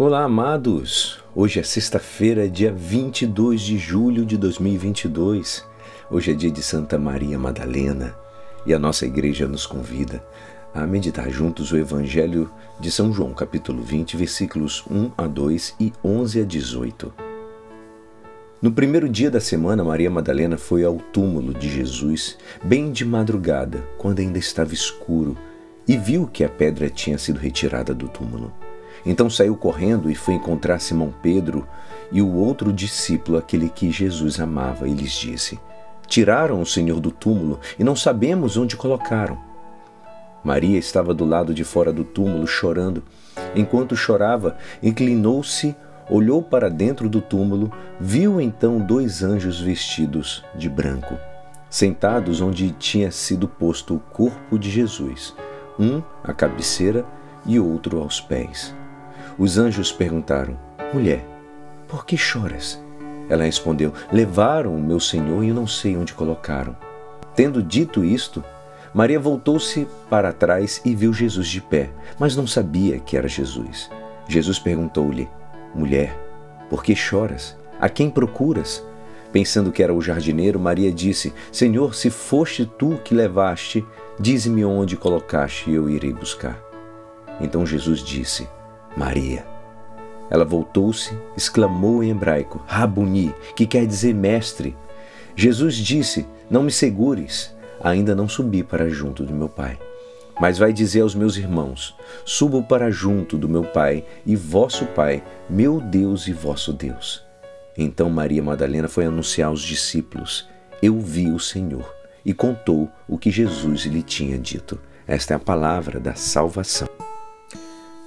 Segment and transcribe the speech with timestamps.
[0.00, 1.18] Olá, amados!
[1.34, 5.66] Hoje é sexta-feira, dia 22 de julho de 2022.
[6.08, 8.14] Hoje é dia de Santa Maria Madalena
[8.64, 10.24] e a nossa igreja nos convida
[10.72, 12.48] a meditar juntos o Evangelho
[12.78, 17.12] de São João, capítulo 20, versículos 1 a 2 e 11 a 18.
[18.62, 23.84] No primeiro dia da semana, Maria Madalena foi ao túmulo de Jesus, bem de madrugada,
[23.98, 25.36] quando ainda estava escuro,
[25.88, 28.52] e viu que a pedra tinha sido retirada do túmulo.
[29.04, 31.66] Então saiu correndo e foi encontrar Simão Pedro
[32.10, 35.58] e o outro discípulo, aquele que Jesus amava, e lhes disse:
[36.06, 39.38] Tiraram o Senhor do túmulo e não sabemos onde colocaram.
[40.42, 43.02] Maria estava do lado de fora do túmulo chorando.
[43.54, 45.76] Enquanto chorava, inclinou-se,
[46.08, 47.70] olhou para dentro do túmulo,
[48.00, 51.16] viu então dois anjos vestidos de branco,
[51.68, 55.34] sentados onde tinha sido posto o corpo de Jesus,
[55.78, 57.04] um à cabeceira
[57.44, 58.74] e outro aos pés.
[59.38, 60.58] Os anjos perguntaram:
[60.92, 61.24] Mulher,
[61.86, 62.80] por que choras?
[63.28, 66.76] Ela respondeu: Levaram o meu senhor e eu não sei onde colocaram.
[67.34, 68.42] Tendo dito isto,
[68.92, 73.90] Maria voltou-se para trás e viu Jesus de pé, mas não sabia que era Jesus.
[74.26, 75.28] Jesus perguntou-lhe:
[75.74, 76.16] Mulher,
[76.68, 77.56] por que choras?
[77.80, 78.84] A quem procuras?
[79.30, 83.84] Pensando que era o jardineiro, Maria disse: Senhor, se foste tu que levaste,
[84.18, 86.58] dize-me onde colocaste e eu irei buscar.
[87.40, 88.48] Então Jesus disse:
[88.96, 89.46] Maria.
[90.30, 94.76] Ela voltou-se, exclamou em hebraico, Rabuni, que quer dizer mestre.
[95.34, 99.78] Jesus disse: Não me segures, ainda não subi para junto do meu Pai.
[100.40, 105.22] Mas vai dizer aos meus irmãos: Subo para junto do meu Pai e vosso Pai,
[105.48, 107.24] meu Deus e vosso Deus.
[107.76, 110.48] Então Maria Madalena foi anunciar aos discípulos:
[110.82, 114.78] Eu vi o Senhor, e contou o que Jesus lhe tinha dito.
[115.06, 117.07] Esta é a palavra da salvação.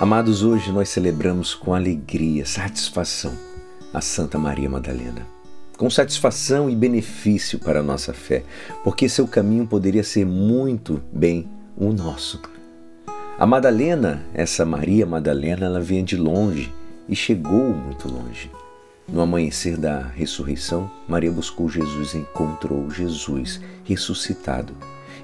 [0.00, 3.36] Amados, hoje nós celebramos com alegria, satisfação
[3.92, 5.26] a Santa Maria Madalena.
[5.76, 8.44] Com satisfação e benefício para a nossa fé,
[8.84, 12.40] porque seu caminho poderia ser muito bem o nosso.
[13.36, 16.72] A Madalena, essa Maria Madalena, ela vinha de longe
[17.08, 18.52] e chegou muito longe.
[19.08, 24.72] No amanhecer da ressurreição, Maria buscou Jesus encontrou Jesus ressuscitado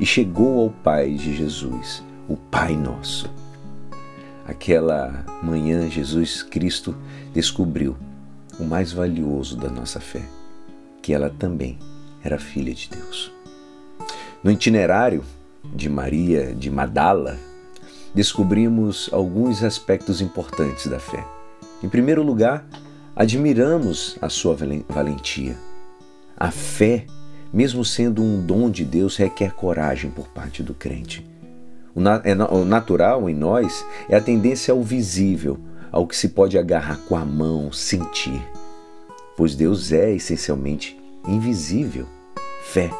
[0.00, 3.41] e chegou ao Pai de Jesus, o Pai Nosso.
[4.52, 6.94] Aquela manhã, Jesus Cristo
[7.32, 7.96] descobriu
[8.60, 10.20] o mais valioso da nossa fé,
[11.00, 11.78] que ela também
[12.22, 13.32] era filha de Deus.
[14.44, 15.24] No itinerário
[15.74, 17.38] de Maria de Madala,
[18.14, 21.26] descobrimos alguns aspectos importantes da fé.
[21.82, 22.66] Em primeiro lugar,
[23.16, 24.54] admiramos a sua
[24.86, 25.56] valentia.
[26.36, 27.06] A fé,
[27.50, 31.31] mesmo sendo um dom de Deus, requer coragem por parte do crente.
[32.24, 35.58] É o natural em nós é a tendência ao visível,
[35.90, 38.42] ao que se pode agarrar com a mão, sentir.
[39.36, 40.98] Pois Deus é essencialmente
[41.28, 42.06] invisível.
[42.64, 42.90] Fé.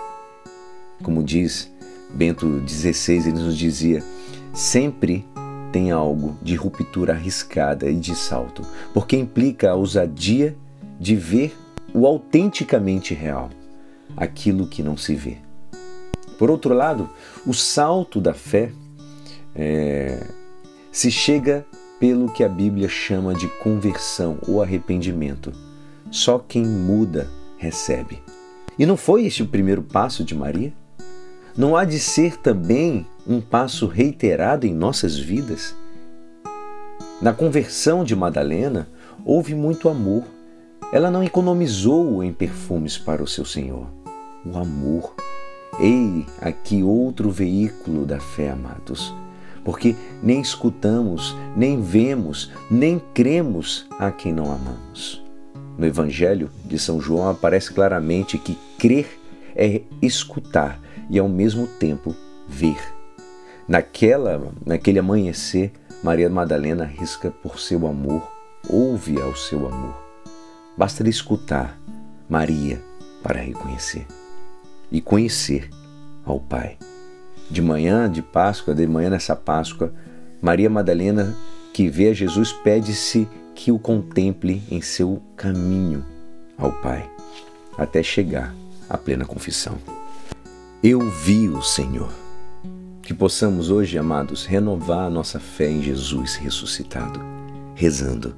[1.03, 1.73] Como diz
[2.11, 4.03] Bento XVI, ele nos dizia:
[4.53, 5.27] sempre
[5.73, 10.55] tem algo de ruptura arriscada e de salto, porque implica a ousadia
[11.01, 11.57] de ver
[11.95, 13.51] o autenticamente real,
[14.17, 15.39] aquilo que não se vê.
[16.39, 17.09] Por outro lado,
[17.47, 18.71] o salto da fé
[19.55, 20.27] é,
[20.91, 21.65] se chega
[21.99, 25.53] pelo que a Bíblia chama de conversão ou arrependimento.
[26.11, 28.21] Só quem muda recebe.
[28.79, 30.73] E não foi este o primeiro passo de Maria?
[31.57, 35.77] Não há de ser também um passo reiterado em nossas vidas?
[37.21, 38.89] Na conversão de Madalena,
[39.25, 40.25] houve muito amor.
[40.93, 43.87] Ela não economizou em perfumes para o seu Senhor.
[44.45, 45.15] O amor.
[45.79, 49.15] Ei, aqui outro veículo da fé, amados
[49.65, 55.23] porque nem escutamos, nem vemos, nem cremos a quem não amamos.
[55.79, 59.19] No Evangelho de São João aparece claramente que crer
[59.55, 62.15] é escutar e ao mesmo tempo
[62.49, 62.79] ver.
[63.67, 65.73] Naquela, naquele amanhecer,
[66.03, 68.29] Maria Madalena risca por seu amor,
[68.69, 69.95] ouve ao seu amor.
[70.77, 71.79] Basta escutar
[72.29, 72.83] Maria
[73.23, 74.07] para reconhecer
[74.91, 75.71] e conhecer
[76.25, 76.77] ao Pai
[77.53, 79.93] de manhã de Páscoa, de manhã nessa Páscoa,
[80.41, 81.37] Maria Madalena,
[81.75, 86.03] que vê Jesus, pede-se que o contemple em seu caminho
[86.57, 87.09] ao Pai,
[87.77, 88.55] até chegar
[88.89, 89.77] à plena confissão.
[90.83, 92.11] Eu vi o Senhor.
[93.03, 97.21] Que possamos hoje, amados, renovar a nossa fé em Jesus ressuscitado,
[97.75, 98.35] rezando.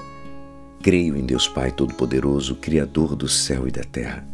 [0.82, 4.33] Creio em Deus Pai Todo-Poderoso, Criador do céu e da terra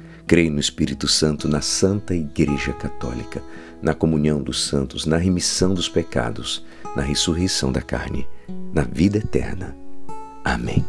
[0.27, 3.41] Creio no Espírito Santo, na Santa Igreja Católica,
[3.81, 6.65] na comunhão dos santos, na remissão dos pecados,
[6.95, 8.27] na ressurreição da carne,
[8.73, 9.75] na vida eterna.
[10.43, 10.85] Amém.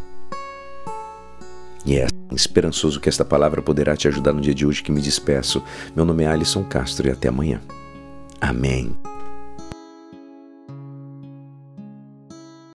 [1.84, 5.00] E é esperançoso que esta palavra poderá te ajudar no dia de hoje que me
[5.00, 5.62] despeço.
[5.94, 7.60] Meu nome é Alisson Castro e até amanhã.
[8.40, 8.96] Amém.